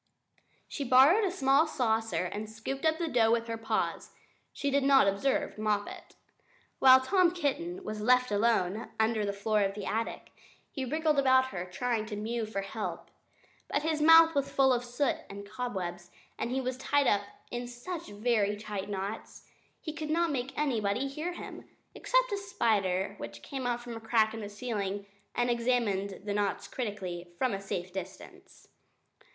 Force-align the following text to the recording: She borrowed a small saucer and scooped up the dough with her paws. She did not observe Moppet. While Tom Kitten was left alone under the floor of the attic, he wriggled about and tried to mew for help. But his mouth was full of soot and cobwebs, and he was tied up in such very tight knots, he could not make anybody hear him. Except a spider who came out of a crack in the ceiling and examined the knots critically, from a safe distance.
She 0.67 0.83
borrowed 0.83 1.23
a 1.25 1.29
small 1.31 1.67
saucer 1.67 2.25
and 2.25 2.49
scooped 2.49 2.85
up 2.87 2.97
the 2.97 3.07
dough 3.07 3.29
with 3.31 3.45
her 3.45 3.55
paws. 3.55 4.09
She 4.51 4.71
did 4.71 4.81
not 4.83 5.07
observe 5.07 5.59
Moppet. 5.59 6.15
While 6.79 7.01
Tom 7.01 7.29
Kitten 7.29 7.83
was 7.83 8.01
left 8.01 8.31
alone 8.31 8.89
under 8.99 9.23
the 9.23 9.31
floor 9.31 9.61
of 9.61 9.75
the 9.75 9.85
attic, 9.85 10.31
he 10.71 10.85
wriggled 10.85 11.19
about 11.19 11.53
and 11.53 11.71
tried 11.71 12.07
to 12.07 12.15
mew 12.15 12.47
for 12.47 12.61
help. 12.61 13.11
But 13.67 13.83
his 13.83 14.01
mouth 14.01 14.33
was 14.33 14.49
full 14.49 14.73
of 14.73 14.83
soot 14.83 15.17
and 15.29 15.47
cobwebs, 15.47 16.09
and 16.35 16.49
he 16.49 16.61
was 16.61 16.77
tied 16.77 17.05
up 17.05 17.21
in 17.51 17.67
such 17.67 18.07
very 18.09 18.57
tight 18.57 18.89
knots, 18.89 19.45
he 19.79 19.93
could 19.93 20.09
not 20.09 20.31
make 20.31 20.57
anybody 20.57 21.07
hear 21.07 21.33
him. 21.33 21.69
Except 21.93 22.31
a 22.31 22.37
spider 22.37 23.17
who 23.19 23.27
came 23.29 23.67
out 23.67 23.85
of 23.85 23.95
a 23.95 23.99
crack 23.99 24.33
in 24.33 24.39
the 24.39 24.49
ceiling 24.49 25.05
and 25.35 25.51
examined 25.51 26.21
the 26.25 26.33
knots 26.33 26.67
critically, 26.67 27.27
from 27.37 27.53
a 27.53 27.61
safe 27.61 27.93
distance. 27.93 28.67